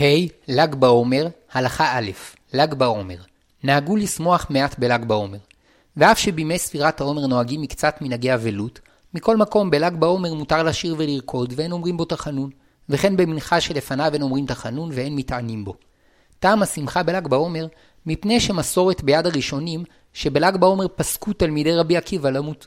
[0.00, 2.10] ה' ל"ג בעומר, הלכה א',
[2.52, 3.16] ל"ג בעומר.
[3.64, 5.38] נהגו לשמוח מעט בל"ג בעומר.
[5.96, 8.80] ואף שבימי ספירת העומר נוהגים מקצת מנהגי אבלות,
[9.14, 12.50] מכל מקום בל"ג בעומר מותר לשיר ולרקוד, ואין אומרים בו תחנון,
[12.88, 15.74] וכן במנחה שלפניו אין אומרים תחנון ואין מתענים בו.
[16.38, 17.66] טעם השמחה בל"ג בעומר,
[18.06, 22.66] מפני שמסורת ביד הראשונים, שבל"ג בעומר פסקו תלמידי רבי עקיבא למות.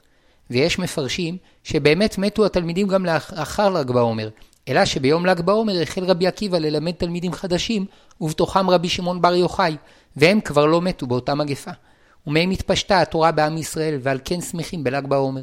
[0.49, 4.29] ויש מפרשים שבאמת מתו התלמידים גם לאחר ל"ג בעומר,
[4.69, 7.85] אלא שביום ל"ג בעומר החל רבי עקיבא ללמד תלמידים חדשים,
[8.21, 9.75] ובתוכם רבי שמעון בר יוחאי,
[10.15, 11.71] והם כבר לא מתו באותה מגפה.
[12.27, 15.41] ומהם התפשטה התורה בעם ישראל, ועל כן שמחים בל"ג בעומר.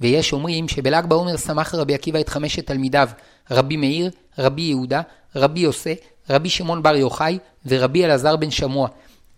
[0.00, 3.08] ויש אומרים שבל"ג בעומר שמח רבי עקיבא את חמשת תלמידיו,
[3.50, 5.00] רבי מאיר, רבי יהודה,
[5.36, 5.94] רבי יוסי,
[6.30, 8.88] רבי שמעון בר יוחאי ורבי אלעזר בן שמוע,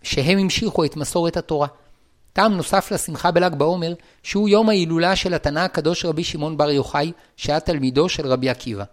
[0.03, 1.67] שהם המשיכו את מסורת התורה.
[2.37, 7.11] טעם נוסף לשמחה בל"ג בעומר, שהוא יום ההילולה של התנא הקדוש רבי שמעון בר יוחאי,
[7.37, 8.83] שהיה תלמידו של רבי עקיבא.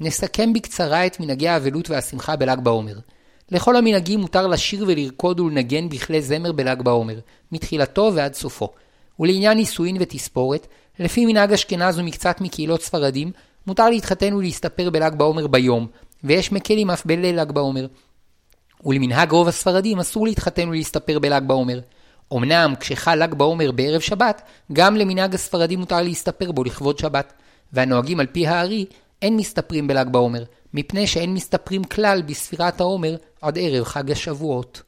[0.00, 2.98] נסכם בקצרה את מנהגי האבלות והשמחה בל"ג בעומר.
[3.50, 7.18] לכל המנהגים מותר לשיר ולרקוד ולנגן בכלי זמר בל"ג בעומר,
[7.52, 8.68] מתחילתו ועד סופו.
[9.20, 10.66] ולעניין נישואין ותספורת,
[10.98, 13.32] לפי מנהג אשכנז ומקצת מקהילות ספרדים,
[13.66, 15.86] מותר להתחתן ולהסתפר בל"ג בעומר ביום,
[16.24, 17.86] ויש מקלים אף בליל ל"ג בעומר.
[18.84, 21.80] ולמנהג רוב הספרדים אסור להתחתן ולהסתפר בל"ג בעומר.
[22.32, 27.32] אמנם כשחל ל"ג בעומר בערב שבת, גם למנהג הספרדים מותר להסתפר בו לכבוד שבת.
[27.72, 28.86] והנוהגים על פי הארי,
[29.22, 34.82] אין מסתפרים בל"ג בעומר, מפני שאין מסתפרים כלל בספירת העומר עד ערב חג השבועות.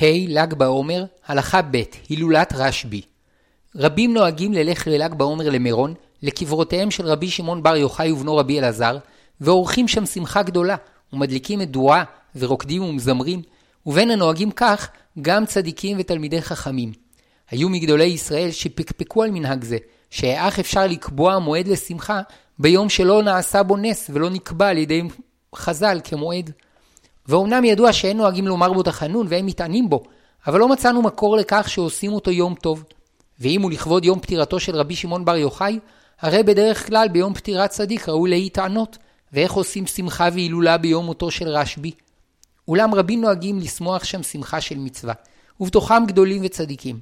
[0.00, 3.02] ה' ל"ג בעומר, הלכה ב' הילולת רשב"י.
[3.76, 8.98] רבים נוהגים ללך לל"ג בעומר למירון, לקברותיהם של רבי שמעון בר יוחאי ובנו רבי אלעזר,
[9.40, 10.76] ועורכים שם שמחה גדולה,
[11.12, 12.04] ומדליקים מדורה,
[12.36, 13.42] ורוקדים ומזמרים,
[13.86, 14.88] ובין הנוהגים כך,
[15.22, 16.92] גם צדיקים ותלמידי חכמים.
[17.50, 19.76] היו מגדולי ישראל שפקפקו על מנהג זה,
[20.10, 22.20] שאך אפשר לקבוע מועד לשמחה
[22.58, 25.02] ביום שלא נעשה בו נס ולא נקבע על ידי
[25.54, 26.50] חז"ל כמועד.
[27.28, 30.02] ואומנם ידוע שאין נוהגים לומר בו תחנון והם מתענים בו,
[30.46, 32.84] אבל לא מצאנו מקור לכך שעושים אותו יום טוב.
[33.40, 35.78] ואם הוא לכבוד יום פטירתו של רבי שמעון בר יוחאי,
[36.20, 38.98] הרי בדרך כלל ביום פטירת צדיק ראוי להתענות,
[39.32, 41.92] ואיך עושים שמחה והילולה ביום מותו של רשב"י.
[42.68, 45.14] אולם רבים נוהגים לשמוח שם שמחה של מצווה,
[45.60, 46.98] ובתוכם גדולים וצדיקים.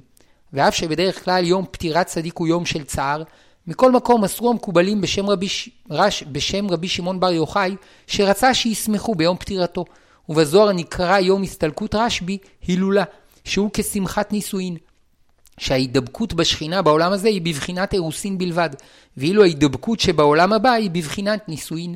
[0.53, 3.23] ואף שבדרך כלל יום פטירת צדיק הוא יום של צער,
[3.67, 5.69] מכל מקום מסרו המקובלים בשם רבי, ש...
[5.89, 6.23] רש...
[6.31, 7.75] בשם רבי שמעון בר יוחאי,
[8.07, 9.85] שרצה שישמחו ביום פטירתו,
[10.29, 12.37] ובזוהר נקרא יום הסתלקות רשב"י
[12.67, 13.03] הילולה,
[13.43, 14.77] שהוא כשמחת נישואין.
[15.57, 18.69] שההידבקות בשכינה בעולם הזה היא בבחינת אירוסין בלבד,
[19.17, 21.95] ואילו ההידבקות שבעולם הבא היא בבחינת נישואין.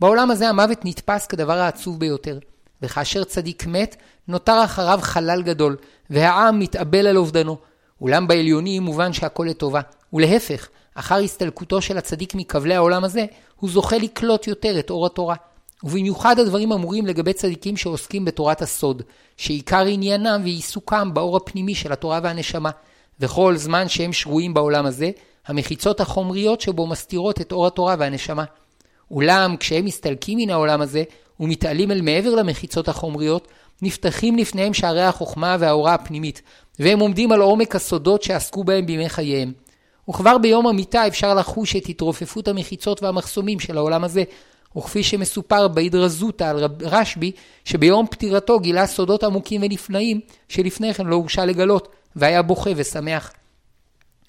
[0.00, 2.38] בעולם הזה המוות נתפס כדבר העצוב ביותר,
[2.84, 3.96] וכאשר צדיק מת,
[4.28, 5.76] נותר אחריו חלל גדול,
[6.10, 7.56] והעם מתאבל על אובדנו.
[8.00, 9.80] אולם בעליונים מובן שהכל לטובה,
[10.12, 15.34] ולהפך, אחר הסתלקותו של הצדיק מכבלי העולם הזה, הוא זוכה לקלוט יותר את אור התורה.
[15.84, 19.02] ובמיוחד הדברים אמורים לגבי צדיקים שעוסקים בתורת הסוד,
[19.36, 22.70] שעיקר עניינם ועיסוקם באור הפנימי של התורה והנשמה,
[23.20, 25.10] וכל זמן שהם שרויים בעולם הזה,
[25.46, 28.44] המחיצות החומריות שבו מסתירות את אור התורה והנשמה.
[29.10, 31.02] אולם כשהם מסתלקים מן העולם הזה,
[31.40, 33.48] ומתעלים אל מעבר למחיצות החומריות,
[33.82, 36.42] נפתחים לפניהם שערי החוכמה והאורה הפנימית,
[36.78, 39.52] והם עומדים על עומק הסודות שעסקו בהם בימי חייהם.
[40.08, 44.22] וכבר ביום המיטה אפשר לחוש את התרופפות המחיצות והמחסומים של העולם הזה,
[44.76, 47.32] וכפי שמסופר בהדרזותא על רשב"י,
[47.64, 53.32] שביום פטירתו גילה סודות עמוקים ונפלאים, שלפני כן לא הורשה לגלות, והיה בוכה ושמח.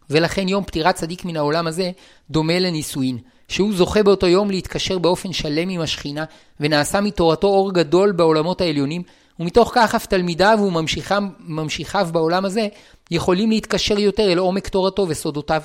[0.10, 1.92] ולכן יום פטירת צדיק מן העולם הזה
[2.30, 3.18] דומה לנישואין,
[3.48, 6.26] שהוא זוכה באותו יום להתקשר באופן שלם עם השכינה,
[6.60, 9.02] ונעשה מתורתו אור גדול בעולמות העליונים,
[9.40, 12.68] ומתוך כך אף תלמידיו וממשיכיו בעולם הזה
[13.12, 15.62] יכולים להתקשר יותר אל עומק תורתו וסודותיו.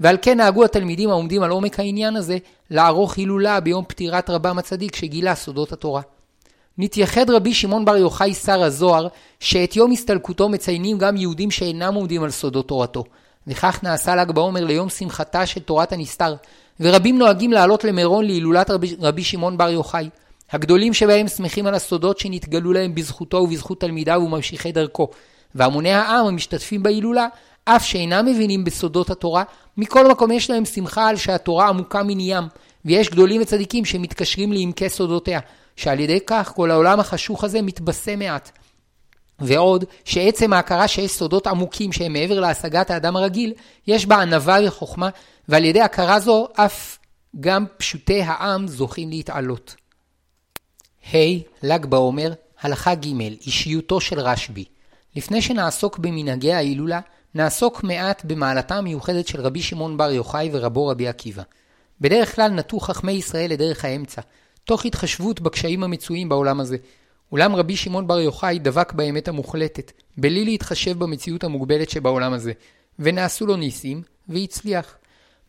[0.00, 2.38] ועל כן נהגו התלמידים העומדים על עומק העניין הזה
[2.70, 6.02] לערוך הילולה ביום פטירת רבם הצדיק שגילה סודות התורה.
[6.78, 9.08] נתייחד רבי שמעון בר יוחאי שר הזוהר,
[9.40, 13.04] שאת יום הסתלקותו מציינים גם יהודים שאינם עומדים על סודות תורתו.
[13.46, 16.34] וכך נעשה ל"ג בעומר ליום שמחתה של תורת הנסתר,
[16.80, 20.08] ורבים נוהגים לעלות למירון להילולת רבי, רבי שמעון בר יוחאי.
[20.52, 25.08] הגדולים שבהם שמחים על הסודות שנתגלו להם בזכותו ובזכות תלמידיו וממשיכי דרכו,
[25.54, 27.26] והמוני העם המשתתפים בהילולה,
[27.64, 29.42] אף שאינם מבינים בסודות התורה,
[29.76, 32.44] מכל מקום יש להם שמחה על שהתורה עמוקה מניים,
[32.84, 35.40] ויש גדולים וצדיקים שמתקשרים לעמקי סודותיה,
[35.76, 38.50] שעל ידי כך כל העולם החשוך הזה מתבשם מעט.
[39.40, 43.52] ועוד, שעצם ההכרה שיש סודות עמוקים שהם מעבר להשגת האדם הרגיל,
[43.86, 45.08] יש בה ענווה וחוכמה,
[45.50, 46.98] ועל ידי הכרה זו אף
[47.40, 49.76] גם פשוטי העם זוכים להתעלות.
[51.04, 51.12] ה.
[51.12, 54.64] Hey, ל"ג בעומר, הלכה ג' אישיותו של רשב"י.
[55.16, 57.00] לפני שנעסוק במנהגי ההילולה,
[57.34, 61.42] נעסוק מעט במעלתה המיוחדת של רבי שמעון בר יוחאי ורבו רבי עקיבא.
[62.00, 64.22] בדרך כלל נטו חכמי ישראל לדרך האמצע,
[64.64, 66.76] תוך התחשבות בקשיים המצויים בעולם הזה.
[67.32, 72.52] אולם רבי שמעון בר יוחאי דבק באמת המוחלטת, בלי להתחשב במציאות המוגבלת שבעולם הזה,
[72.98, 74.99] ונעשו לו ניסים, והצליח.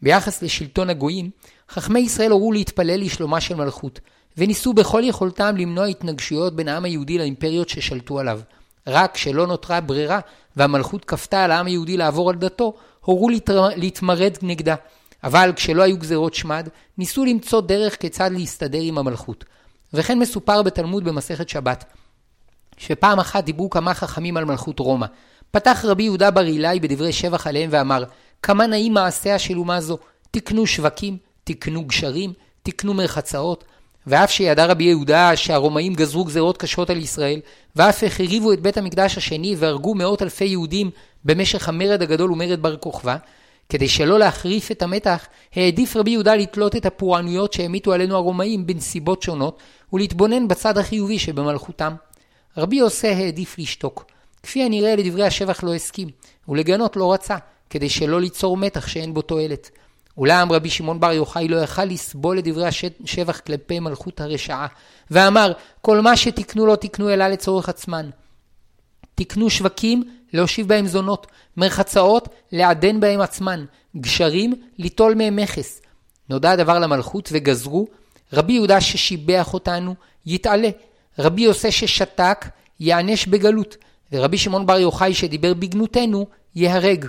[0.01, 1.29] ביחס לשלטון הגויים,
[1.69, 3.99] חכמי ישראל הורו להתפלל לשלומה של מלכות,
[4.37, 8.39] וניסו בכל יכולתם למנוע התנגשויות בין העם היהודי לאימפריות ששלטו עליו.
[8.87, 10.19] רק כשלא נותרה ברירה,
[10.55, 13.29] והמלכות כפתה על העם היהודי לעבור על דתו, הורו
[13.75, 14.75] להתמרד נגדה.
[15.23, 19.45] אבל כשלא היו גזרות שמד, ניסו למצוא דרך כיצד להסתדר עם המלכות.
[19.93, 21.85] וכן מסופר בתלמוד במסכת שבת,
[22.77, 25.07] שפעם אחת דיברו כמה חכמים על מלכות רומא.
[25.51, 28.03] פתח רבי יהודה בר אילאי בדברי שבח עליהם ואמר,
[28.43, 29.97] כמה נעים מעשיה של אומה זו,
[30.31, 32.33] תקנו שווקים, תקנו גשרים,
[32.63, 33.63] תקנו מרחצאות.
[34.07, 37.39] ואף שידע רבי יהודה שהרומאים גזרו גזרות קשות על ישראל,
[37.75, 40.89] ואף החריבו את בית המקדש השני והרגו מאות אלפי יהודים
[41.25, 43.17] במשך המרד הגדול ומרד בר כוכבא,
[43.69, 49.21] כדי שלא להחריף את המתח, העדיף רבי יהודה לתלות את הפורענויות שהמיטו עלינו הרומאים בנסיבות
[49.21, 49.59] שונות,
[49.93, 51.93] ולהתבונן בצד החיובי שבמלכותם.
[52.57, 54.05] רבי יוסי העדיף לשתוק.
[54.43, 56.09] כפי הנראה לדברי השבח לא הסכים,
[56.47, 57.37] ולגנות לא רצה,
[57.71, 59.69] כדי שלא ליצור מתח שאין בו תועלת.
[60.17, 64.67] אולם רבי שמעון בר יוחאי לא יכל לסבול את דברי השבח כלפי מלכות הרשעה,
[65.11, 65.51] ואמר,
[65.81, 68.09] כל מה שתקנו לא תקנו אלא לצורך עצמן.
[69.15, 70.03] תקנו שווקים,
[70.33, 71.27] להושיב בהם זונות,
[71.57, 73.65] מרחצאות, לעדן בהם עצמן,
[73.97, 75.81] גשרים, ליטול מהם מכס.
[76.29, 77.87] נודע הדבר למלכות וגזרו,
[78.33, 79.95] רבי יהודה ששיבח אותנו,
[80.25, 80.69] יתעלה.
[81.19, 82.45] רבי יוסי ששתק,
[82.79, 83.77] יענש בגלות.
[84.11, 87.05] ורבי שמעון בר יוחאי שדיבר בגנותנו, ייהרג.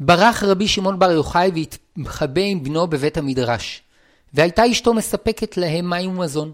[0.00, 1.50] ברח רבי שמעון בר יוחאי
[1.96, 3.82] והתחבא עם בנו בבית המדרש.
[4.34, 6.52] והייתה אשתו מספקת להם מים ומזון.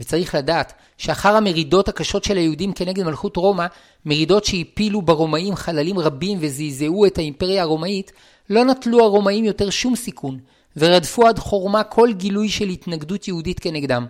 [0.00, 3.66] וצריך לדעת שאחר המרידות הקשות של היהודים כנגד מלכות רומא,
[4.06, 8.12] מרידות שהפילו ברומאים חללים רבים וזעזעו את האימפריה הרומאית,
[8.50, 10.38] לא נטלו הרומאים יותר שום סיכון,
[10.76, 14.06] ורדפו עד חורמה כל גילוי של התנגדות יהודית כנגדם.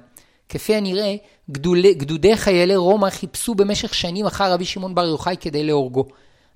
[0.49, 1.15] כפי הנראה,
[1.51, 6.05] גדולי, גדודי חיילי רומא חיפשו במשך שנים אחר רבי שמעון בר יוחאי כדי להורגו.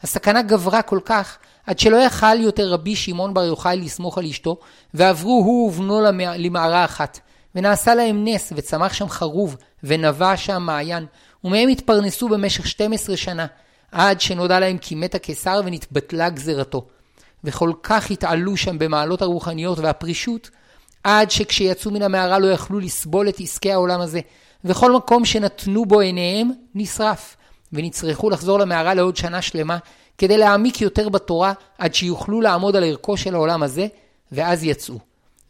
[0.03, 4.57] הסכנה גברה כל כך, עד שלא יכל יותר רבי שמעון בר יוחאי לסמוך על אשתו,
[4.95, 6.01] ועברו הוא ובנו
[6.37, 7.21] למערה אחת.
[7.55, 11.07] ונעשה להם נס, וצמח שם חרוב, ונבע שם מעיין,
[11.45, 13.47] ומהם התפרנסו במשך 12 שנה,
[13.93, 16.87] עד שנודע להם כי מת הקיסר ונתבטלה גזירתו.
[17.45, 20.51] וכל כך התעלו שם במעלות הרוחניות והפרישות,
[21.05, 24.21] עד שכשיצאו מן המערה לא יכלו לסבול את עסקי העולם הזה,
[24.65, 27.37] וכל מקום שנתנו בו עיניהם נשרף,
[27.73, 29.79] ונצרכו לחזור למערה לעוד שנה שלמה,
[30.19, 33.87] כדי להעמיק יותר בתורה, עד שיוכלו לעמוד על ערכו של העולם הזה,
[34.33, 34.99] ואז יצאו.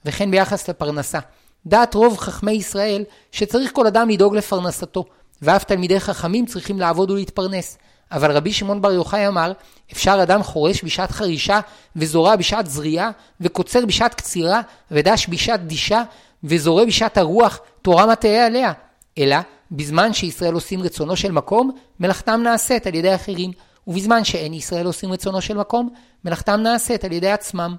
[0.04, 1.18] וכן ביחס לפרנסה.
[1.66, 5.04] דעת רוב חכמי ישראל שצריך כל אדם לדאוג לפרנסתו,
[5.42, 7.78] ואף תלמידי חכמים צריכים לעבוד ולהתפרנס.
[8.12, 9.52] אבל רבי שמעון בר יוחאי אמר,
[9.92, 11.60] אפשר אדם חורש בשעת חרישה,
[11.96, 13.10] וזורע בשעת זריעה,
[13.40, 14.60] וקוצר בשעת קצירה,
[14.90, 16.02] ודש בשעת דישה,
[16.44, 18.72] וזורע בשעת הרוח, תורה מטעה עליה.
[19.18, 19.36] אלא,
[19.70, 21.70] בזמן שישראל עושים רצונו של מקום,
[22.00, 23.50] מלאכתם נעשית על ידי אחרים,
[23.86, 25.88] ובזמן שאין ישראל עושים רצונו של מקום,
[26.24, 27.76] מלאכתם נעשית על ידי עצמם.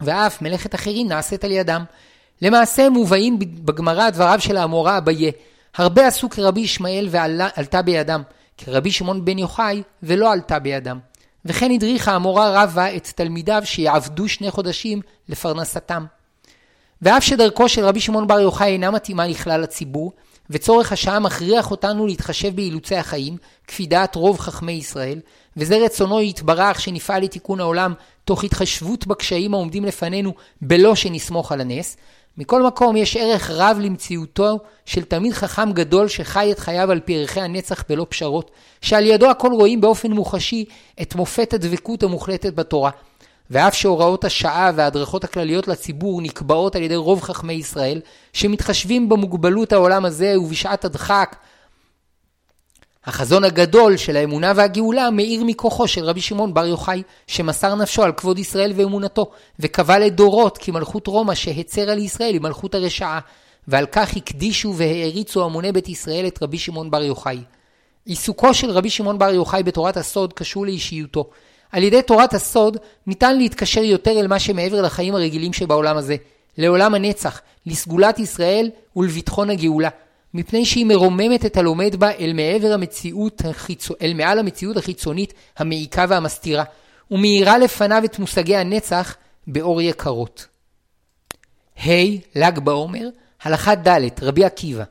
[0.00, 1.84] ואף מלאכת אחרים נעשית על ידם.
[2.42, 5.30] למעשה מובאים בגמרא דבריו של האמורא אביה.
[5.76, 8.22] הרבה עשו כרבי ישמעאל ועלתה בידם,
[8.58, 10.98] כרבי שמעון בן יוחאי ולא עלתה בידם.
[11.44, 16.04] וכן הדריכה המורה רבה את תלמידיו שיעבדו שני חודשים לפרנסתם.
[17.02, 20.12] ואף שדרכו של רבי שמעון בר יוחאי אינה מתאימה לכלל הציבור,
[20.50, 25.20] וצורך השעה מכריח אותנו להתחשב באילוצי החיים, כפי דעת רוב חכמי ישראל,
[25.56, 27.94] וזה רצונו יתברך שנפעל לתיקון העולם
[28.24, 31.96] תוך התחשבות בקשיים העומדים לפנינו בלא שנסמוך על הנס,
[32.38, 37.18] מכל מקום יש ערך רב למציאותו של תלמיד חכם גדול שחי את חייו על פי
[37.18, 40.64] ערכי הנצח בלא פשרות, שעל ידו הכל רואים באופן מוחשי
[41.02, 42.90] את מופת הדבקות המוחלטת בתורה.
[43.52, 48.00] ואף שהוראות השעה וההדרכות הכלליות לציבור נקבעות על ידי רוב חכמי ישראל,
[48.32, 51.36] שמתחשבים במוגבלות העולם הזה ובשעת הדחק
[53.04, 58.12] החזון הגדול של האמונה והגאולה מאיר מכוחו של רבי שמעון בר יוחאי, שמסר נפשו על
[58.12, 59.30] כבוד ישראל ואמונתו,
[59.60, 63.20] וקבע לדורות כי מלכות רומא שהצר על ישראל היא מלכות הרשעה,
[63.68, 67.40] ועל כך הקדישו והעריצו המוני בית ישראל את רבי שמעון בר יוחאי.
[68.04, 71.30] עיסוקו של רבי שמעון בר יוחאי בתורת הסוד קשור לאישיותו.
[71.72, 72.76] על ידי תורת הסוד
[73.06, 76.16] ניתן להתקשר יותר אל מה שמעבר לחיים הרגילים שבעולם הזה,
[76.58, 79.88] לעולם הנצח, לסגולת ישראל ולביטחון הגאולה.
[80.34, 86.06] מפני שהיא מרוממת את הלומד בה אל מעבר המציאות, החיצו, אל מעל המציאות החיצונית המעיקה
[86.08, 86.64] והמסתירה,
[87.10, 90.46] ומאירה לפניו את מושגי הנצח באור יקרות.
[91.86, 91.90] ה'
[92.34, 93.08] ל"ג בעומר,
[93.42, 94.84] הלכה ד' רבי עקיבא.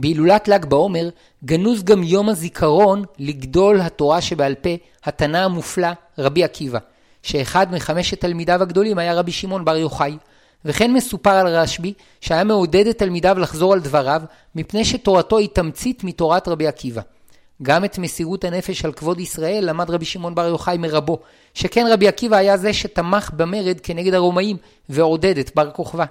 [0.00, 1.08] בהילולת ל"ג בעומר
[1.44, 4.70] גנוז גם יום הזיכרון לגדול התורה שבעל פה,
[5.04, 5.88] התנא המופלא,
[6.18, 6.78] רבי עקיבא,
[7.22, 10.16] שאחד מחמשת תלמידיו הגדולים היה רבי שמעון בר יוחאי,
[10.64, 14.22] וכן מסופר על רשב"י שהיה מעודד את תלמידיו לחזור על דבריו,
[14.54, 17.02] מפני שתורתו היא תמצית מתורת רבי עקיבא.
[17.62, 21.18] גם את מסירות הנפש על כבוד ישראל למד רבי שמעון בר יוחאי מרבו,
[21.54, 24.56] שכן רבי עקיבא היה זה שתמך במרד כנגד הרומאים
[24.88, 26.04] ועודד את בר כוכבא.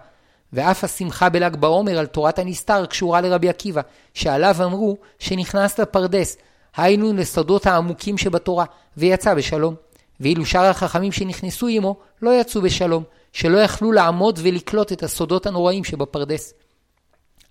[0.53, 3.81] ואף השמחה בל"ג בעומר על תורת הנסתר קשורה לרבי עקיבא,
[4.13, 6.37] שעליו אמרו שנכנס לפרדס,
[6.77, 8.65] היינו לסודות העמוקים שבתורה,
[8.97, 9.75] ויצא בשלום.
[10.19, 15.83] ואילו שאר החכמים שנכנסו עמו לא יצאו בשלום, שלא יכלו לעמוד ולקלוט את הסודות הנוראים
[15.83, 16.53] שבפרדס.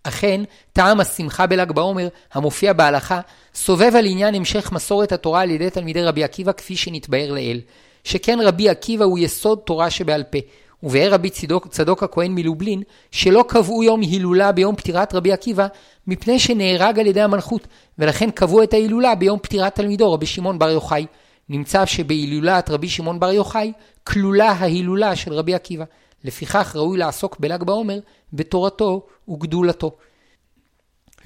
[0.03, 0.41] אכן,
[0.73, 3.21] טעם השמחה בל"ג בעומר, המופיע בהלכה,
[3.55, 7.61] סובב על עניין המשך מסורת התורה על ידי תלמידי רבי עקיבא כפי שנתבהר לעיל.
[8.05, 10.39] שכן רבי עקיבא הוא יסוד תורה שבעל פה.
[10.87, 15.67] ובאר רבי צדוק, צדוק הכהן מלובלין, שלא קבעו יום הילולה ביום פטירת רבי עקיבא,
[16.07, 17.67] מפני שנהרג על ידי המלכות,
[17.99, 21.07] ולכן קבעו את ההילולה ביום פטירת תלמידו, רבי שמעון בר יוחאי.
[21.49, 23.73] נמצא שבהילולת רבי שמעון בר יוחאי,
[24.05, 25.85] כלולה ההילולה של רבי עקיבא.
[26.25, 27.99] לפיכך ראוי לעסוק בל"ג בעומר
[28.33, 29.97] בתורתו וגדולתו.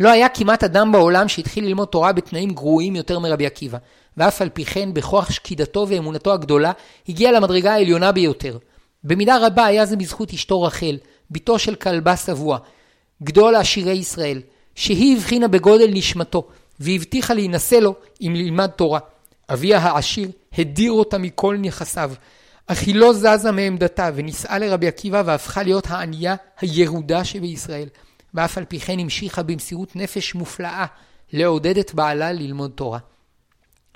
[0.00, 3.78] לא היה כמעט אדם בעולם שהתחיל ללמוד תורה בתנאים גרועים יותר מרבי עקיבא,
[4.16, 6.72] ואף על פי כן בכוח שקידתו ואמונתו הגדולה,
[7.08, 8.58] הגיע למדרגה העליונה ביותר.
[9.04, 10.98] במידה רבה היה זה בזכות אשתו רחל,
[11.30, 12.58] בתו של כלבה שבוע,
[13.22, 14.40] גדול עשירי ישראל,
[14.74, 16.48] שהיא הבחינה בגודל נשמתו,
[16.80, 19.00] והבטיחה להינשא לו אם ללמד תורה.
[19.52, 22.12] אביה העשיר הדיר אותה מכל נכסיו,
[22.66, 27.88] אך היא לא זזה מעמדתה ונישאה לרבי עקיבא והפכה להיות הענייה הירודה שבישראל.
[28.34, 30.86] ואף על פי כן המשיכה במסירות נפש מופלאה
[31.32, 32.98] לעודד את בעלה ללמוד תורה.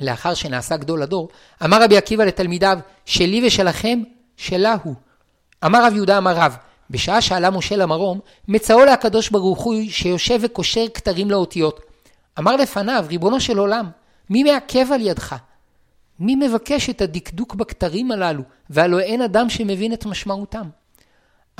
[0.01, 1.29] לאחר שנעשה גדול הדור,
[1.65, 4.03] אמר רבי עקיבא לתלמידיו, שלי ושלכם,
[4.37, 4.95] שלה הוא.
[5.65, 6.57] אמר רב יהודה אמר רב,
[6.91, 11.81] בשעה שעלה משה למרום, מצאו להקדוש ברוך הוא שיושב וקושר כתרים לאותיות.
[12.39, 13.91] אמר לפניו, ריבונו של עולם,
[14.31, 15.37] מי מעכב על ידך?
[16.21, 20.69] מי מבקש את הדקדוק בכתרים הללו, והלא אין אדם שמבין את משמעותם?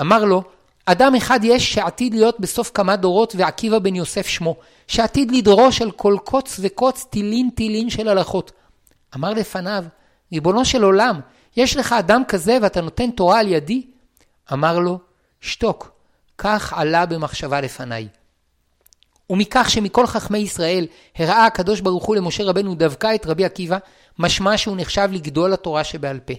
[0.01, 0.43] אמר לו,
[0.87, 5.91] אדם אחד יש שעתיד להיות בסוף כמה דורות ועקיבא בן יוסף שמו, שעתיד לדרוש על
[5.91, 8.53] כל קוץ וקוץ טילין טילין של הלכות.
[9.15, 9.85] אמר לפניו,
[10.33, 11.21] ריבונו של עולם,
[11.57, 13.87] יש לך אדם כזה ואתה נותן תורה על ידי?
[14.53, 14.99] אמר לו,
[15.41, 15.91] שתוק,
[16.39, 18.09] כך עלה במחשבה לפניי.
[19.31, 23.79] ומכך שמכל חכמי ישראל הראה הקדוש ברוך הוא למשה רבנו דווקא את רבי עקיבא,
[24.19, 26.35] משמע שהוא נחשב לגדול התורה שבעל פה.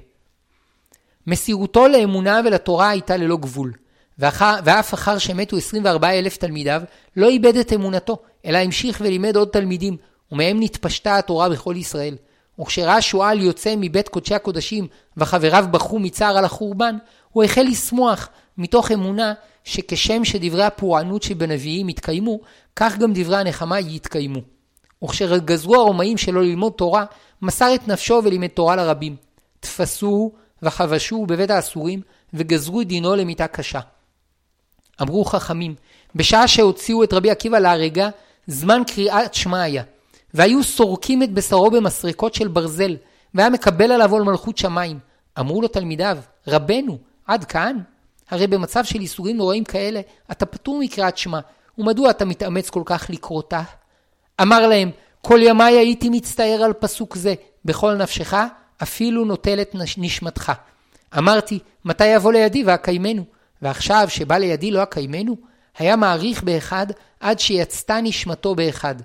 [1.27, 3.73] מסירותו לאמונה ולתורה הייתה ללא גבול,
[4.19, 6.81] ואחר, ואף אחר שמתו 24 אלף תלמידיו,
[7.15, 9.97] לא איבד את אמונתו, אלא המשיך ולימד עוד תלמידים,
[10.31, 12.15] ומהם נתפשטה התורה בכל ישראל.
[12.61, 16.97] וכשראה שועל יוצא מבית קודשי הקודשים, וחבריו בכו מצער על החורבן,
[17.31, 19.33] הוא החל לשמוח, מתוך אמונה
[19.63, 22.39] שכשם שדברי הפורענות שבנביאים יתקיימו,
[22.75, 24.39] כך גם דברי הנחמה יתקיימו.
[25.03, 27.05] וכשגזרו הרומאים שלא ללמוד תורה,
[27.41, 29.15] מסר את נפשו ולימד תורה לרבים.
[29.59, 30.33] תפסוהו
[30.63, 32.01] וחבשוהו בבית האסורים,
[32.33, 33.79] וגזרו את דינו למיתה קשה.
[35.01, 35.75] אמרו חכמים,
[36.15, 38.09] בשעה שהוציאו את רבי עקיבא להריגה,
[38.47, 39.83] זמן קריאת שמע היה.
[40.35, 42.95] והיו סורקים את בשרו במסרקות של ברזל,
[43.33, 44.99] והיה מקבל עליו עול מלכות שמיים.
[45.39, 47.79] אמרו לו תלמידיו, רבנו, עד כאן?
[48.29, 50.01] הרי במצב של איסורים נוראים כאלה,
[50.31, 51.39] אתה פטור מקריאת שמע,
[51.77, 53.61] ומדוע אתה מתאמץ כל כך לקרותה?
[54.41, 57.33] אמר להם, כל ימיי הייתי מצטער על פסוק זה,
[57.65, 58.33] בכל נפשך,
[58.83, 60.51] אפילו נוטלת נשמתך.
[61.17, 63.23] אמרתי, מתי יבוא לידי ואקיימנו?
[63.61, 65.35] ועכשיו, שבא לידי לא אקיימנו?
[65.77, 66.87] היה מעריך באחד,
[67.19, 68.95] עד שיצתה נשמתו באחד.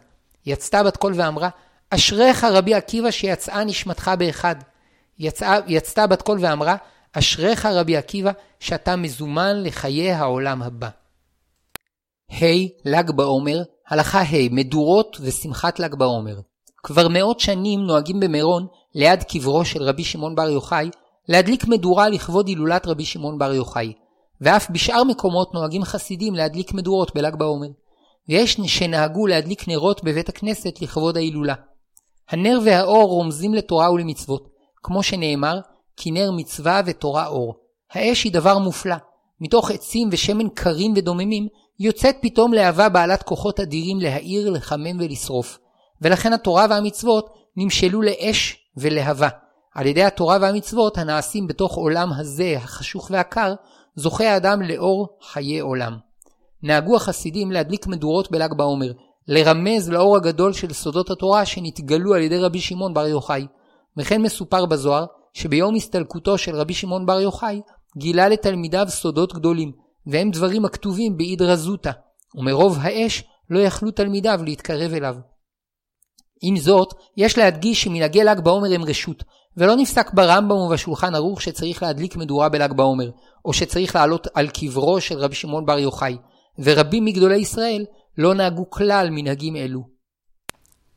[0.47, 1.49] יצתה בת קול ואמרה,
[1.91, 4.57] אשריך רבי עקיבא שיצאה נשמתך באחד.
[5.19, 6.77] יצאה, יצתה בת קול ואמרה,
[7.13, 8.31] אשריך רבי עקיבא
[8.61, 10.89] שאתה מזומן לחיי העולם הבא.
[12.31, 12.45] ה'
[12.85, 16.41] ל"ג בעומר, הלכה ה' מדורות ושמחת ל"ג בעומר.
[16.83, 20.91] כבר מאות שנים נוהגים במירון, ליד קברו של רבי שמעון בר יוחאי,
[21.29, 23.93] להדליק מדורה לכבוד הילולת רבי שמעון בר יוחאי.
[24.41, 27.69] ואף בשאר מקומות נוהגים חסידים להדליק מדורות בל"ג בעומר.
[28.31, 31.55] ויש שנהגו להדליק נרות בבית הכנסת לכבוד ההילולה.
[32.31, 34.49] הנר והאור רומזים לתורה ולמצוות,
[34.83, 35.61] כמו שנאמר,
[35.97, 37.55] כי נר מצווה ותורה אור.
[37.93, 38.97] האש היא דבר מופלא.
[39.41, 45.59] מתוך עצים ושמן קרים ודוממים, יוצאת פתאום להבה בעלת כוחות אדירים להאיר, לחמם ולשרוף.
[46.03, 49.29] ולכן התורה והמצוות נמשלו לאש ולהבה.
[49.75, 53.55] על ידי התורה והמצוות הנעשים בתוך עולם הזה, החשוך והקר,
[53.97, 56.10] זוכה האדם לאור חיי עולם.
[56.63, 58.93] נהגו החסידים להדליק מדורות בל"ג בעומר,
[59.29, 63.47] לרמז לאור הגדול של סודות התורה שנתגלו על ידי רבי שמעון בר יוחאי.
[63.97, 67.61] וכן מסופר בזוהר, שביום הסתלקותו של רבי שמעון בר יוחאי,
[67.99, 69.73] גילה לתלמידיו סודות גדולים,
[70.07, 71.91] והם דברים הכתובים באידרא זוטא,
[72.35, 75.17] ומרוב האש לא יכלו תלמידיו להתקרב אליו.
[76.43, 79.25] עם זאת, יש להדגיש שמנהגי ל"ג בעומר הם רשות,
[79.57, 83.11] ולא נפסק ברמב"ם ובשולחן ערוך שצריך להדליק מדורה בל"ג בעומר,
[83.45, 86.17] או שצריך לעלות על קברו של רבי שמעון בר יוחאי,
[86.59, 87.85] ורבים מגדולי ישראל
[88.19, 89.81] לא נהגו כלל מנהגים אלו.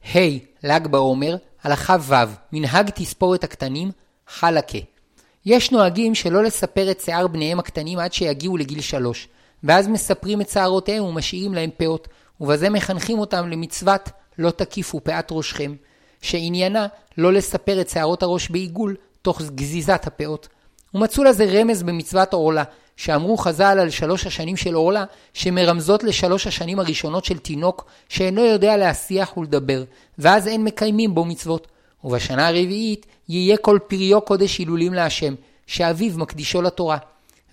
[0.03, 0.13] ה.
[0.13, 2.13] Hey, ל"ג בעומר, הלכה ו'
[2.51, 3.91] מנהג תספורת הקטנים,
[4.27, 4.77] חלקה.
[5.45, 9.27] יש נוהגים שלא לספר את שיער בניהם הקטנים עד שיגיעו לגיל שלוש,
[9.63, 12.07] ואז מספרים את שערותיהם ומשאירים להם פאות,
[12.41, 15.75] ובזה מחנכים אותם למצוות לא תקיפו פאת ראשכם,
[16.21, 20.47] שעניינה לא לספר את שערות הראש בעיגול תוך גזיזת הפאות.
[20.93, 22.63] ומצאו לזה רמז במצוות עורלה,
[22.97, 28.77] שאמרו חז"ל על שלוש השנים של עורלה, שמרמזות לשלוש השנים הראשונות של תינוק שאינו יודע
[28.77, 29.83] להסיח ולדבר,
[30.19, 31.67] ואז אין מקיימים בו מצוות.
[32.03, 35.33] ובשנה הרביעית יהיה כל פריו קודש הילולים להשם,
[35.67, 36.97] שאביו מקדישו לתורה.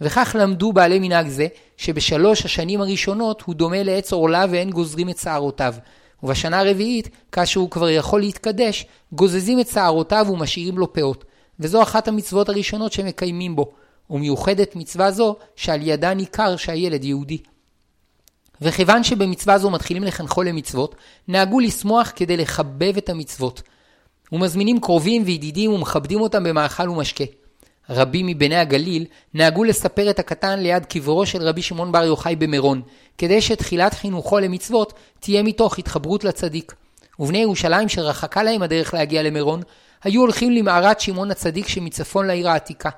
[0.00, 5.18] וכך למדו בעלי מנהג זה, שבשלוש השנים הראשונות הוא דומה לעץ עורלה ואין גוזרים את
[5.18, 5.74] שערותיו.
[6.22, 11.24] ובשנה הרביעית, כאשר הוא כבר יכול להתקדש, גוזזים את שערותיו ומשאירים לו פאות.
[11.60, 13.72] וזו אחת המצוות הראשונות שמקיימים בו.
[14.10, 17.38] ומיוחדת מצווה זו, שעל ידה ניכר שהילד יהודי.
[18.60, 20.94] וכיוון שבמצווה זו מתחילים לחנכו למצוות,
[21.28, 23.62] נהגו לשמוח כדי לחבב את המצוות.
[24.32, 27.24] ומזמינים קרובים וידידים ומכבדים אותם במאכל ומשקה.
[27.90, 32.82] רבים מבני הגליל נהגו לספר את הקטן ליד קברו של רבי שמעון בר יוחאי במירון,
[33.18, 36.74] כדי שתחילת חינוכו למצוות תהיה מתוך התחברות לצדיק.
[37.18, 39.62] ובני ירושלים שרחקה להם הדרך להגיע למירון,
[40.04, 42.90] היו הולכים למערת שמעון הצדיק שמצפון לעיר העתיקה.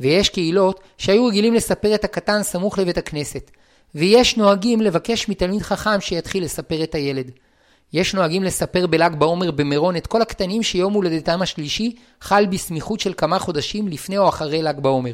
[0.00, 3.50] ויש קהילות שהיו רגילים לספר את הקטן סמוך לבית הכנסת.
[3.94, 7.30] ויש נוהגים לבקש מתלמיד חכם שיתחיל לספר את הילד.
[7.92, 13.12] יש נוהגים לספר בל"ג בעומר במירון את כל הקטנים שיום הולדתם השלישי חל בסמיכות של
[13.16, 15.12] כמה חודשים לפני או אחרי ל"ג בעומר.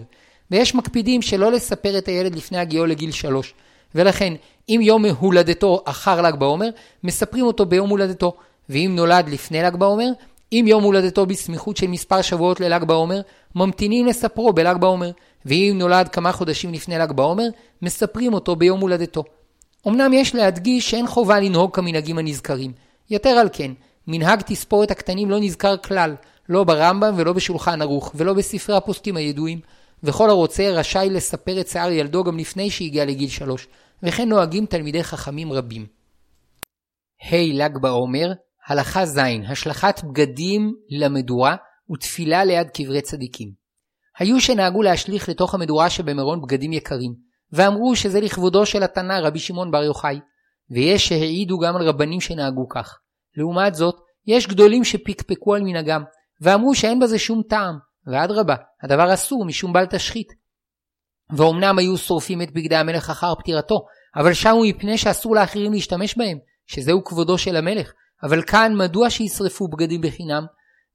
[0.50, 3.54] ויש מקפידים שלא לספר את הילד לפני הגיעו לגיל שלוש.
[3.94, 4.34] ולכן,
[4.68, 6.68] אם יום הולדתו אחר ל"ג בעומר,
[7.04, 8.36] מספרים אותו ביום הולדתו.
[8.68, 10.08] ואם נולד לפני ל"ג בעומר,
[10.52, 13.20] אם יום הולדתו בסמיכות של מספר שבועות לל"ג בעומר,
[13.54, 15.10] ממתינים לספרו בל"ג בעומר.
[15.46, 17.48] ואם נולד כמה חודשים לפני ל"ג בעומר,
[17.82, 19.24] מספרים אותו ביום הולדתו.
[19.88, 22.72] אמנם יש להדגיש שאין חובה לנהוג כמנהגים הנזכרים.
[23.10, 23.72] יתר על כן,
[24.06, 26.14] מנהג תספורת הקטנים לא נזכר כלל,
[26.48, 29.60] לא ברמב"ם ולא בשולחן ערוך, ולא בספרי הפוסקים הידועים,
[30.02, 33.68] וכל הרוצה רשאי לספר את שיער ילדו גם לפני שהגיע לגיל שלוש,
[34.02, 35.86] וכן נוהגים תלמידי חכמים רבים.
[37.22, 37.30] ה.
[37.30, 38.32] Hey, ל"ג בעומר,
[38.70, 41.56] הלכה ז' השלכת בגדים למדורה
[41.92, 43.52] ותפילה ליד קברי צדיקים.
[44.18, 47.14] היו שנהגו להשליך לתוך המדורה שבמירון בגדים יקרים,
[47.52, 50.20] ואמרו שזה לכבודו של התנא רבי שמעון בר יוחאי,
[50.70, 52.98] ויש שהעידו גם על רבנים שנהגו כך.
[53.36, 53.94] לעומת זאת,
[54.26, 56.02] יש גדולים שפקפקו על מנהגם,
[56.40, 60.28] ואמרו שאין בזה שום טעם, ואדרבה, הדבר אסור משום בל תשחית.
[61.36, 66.38] ואומנם היו שורפים את בגדי המלך אחר פטירתו, אבל שמו מפני שאסור לאחרים להשתמש בהם,
[66.66, 67.92] שזהו כבודו של המלך.
[68.22, 70.46] אבל כאן מדוע שישרפו בגדים בחינם?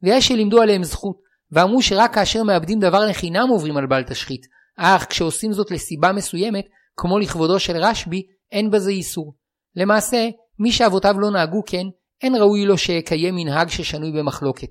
[0.04, 1.18] ויש שלימדו עליהם זכות,
[1.52, 4.46] ואמרו שרק כאשר מאבדים דבר לחינם עוברים על בל תשחית,
[4.78, 6.66] אך כשעושים זאת לסיבה מסוימת,
[6.98, 9.34] כמו לכבודו של רשב"י, אין בזה איסור.
[9.76, 11.86] למעשה, מי שאבותיו לא נהגו כן,
[12.22, 14.70] אין ראוי לו שיקיים מנהג ששנוי במחלוקת.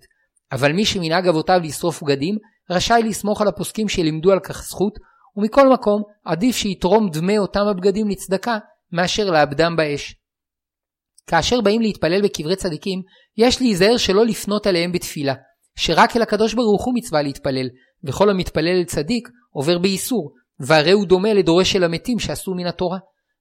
[0.53, 2.39] אבל מי שמנהג אבותיו לשרוף בגדים,
[2.71, 4.99] רשאי לסמוך על הפוסקים שלימדו על כך זכות,
[5.37, 8.59] ומכל מקום, עדיף שיתרום דמי אותם הבגדים לצדקה,
[8.93, 10.17] מאשר לאבדם באש.
[11.27, 13.03] כאשר באים להתפלל בקברי צדיקים,
[13.37, 15.35] יש להיזהר שלא לפנות עליהם בתפילה,
[15.77, 17.69] שרק אל הקדוש ברוך הוא מצווה להתפלל,
[18.05, 22.99] וכל המתפלל אל צדיק עובר באיסור, והרי הוא דומה לדורש של המתים שעשו מן התורה.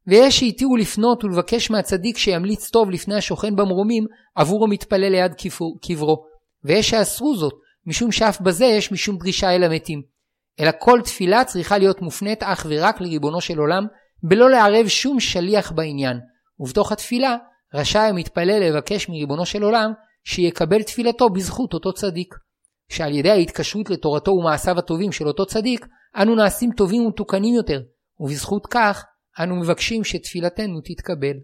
[0.07, 5.33] ויש שהתירו לפנות ולבקש מהצדיק שימליץ טוב לפני השוכן במרומים עבור המתפלל ליד
[5.87, 6.23] קברו.
[6.63, 7.53] ויש שאסרו זאת,
[7.85, 10.01] משום שאף בזה יש משום דרישה אל המתים.
[10.59, 13.83] אלא כל תפילה צריכה להיות מופנית אך ורק לריבונו של עולם,
[14.23, 16.19] בלא לערב שום שליח בעניין.
[16.59, 17.35] ובתוך התפילה
[17.73, 19.91] רשאי המתפלל לבקש מריבונו של עולם
[20.23, 22.35] שיקבל תפילתו בזכות אותו צדיק.
[22.89, 25.87] שעל ידי ההתקשרות לתורתו ומעשיו הטובים של אותו צדיק,
[26.21, 27.81] אנו נעשים טובים ומתוקנים יותר,
[28.19, 29.05] ובזכות כך
[29.39, 31.37] אנו מבקשים שתפילתנו תתקבל.